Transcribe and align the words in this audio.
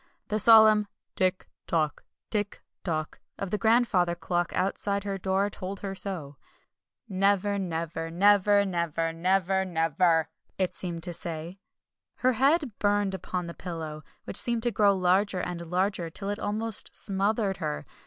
The 0.29 0.39
solemn 0.39 0.87
"Tick 1.15 1.47
tock! 1.67 2.03
Tick 2.31 2.63
tock!" 2.83 3.19
of 3.37 3.51
the 3.51 3.59
grandfather 3.59 4.15
clock 4.15 4.51
outside 4.55 5.03
her 5.03 5.19
door 5.19 5.47
told 5.51 5.81
her 5.81 5.93
so. 5.93 6.37
"Never 7.07 7.59
never! 7.59 8.09
Never 8.09 8.65
never! 8.65 9.13
NEVER 9.13 9.63
NEVER!" 9.63 10.27
it 10.57 10.73
seemed 10.73 11.03
to 11.03 11.13
say. 11.13 11.59
Her 12.15 12.33
head 12.33 12.71
burned 12.79 13.13
upon 13.13 13.45
the 13.45 13.53
pillow, 13.53 14.01
which 14.23 14.37
seemed 14.37 14.63
to 14.63 14.71
grow 14.71 14.95
larger 14.95 15.39
and 15.39 15.67
larger, 15.67 16.09
till 16.09 16.29
it 16.31 16.39
almost 16.39 16.89
smothered 16.95 17.57
her. 17.57 17.85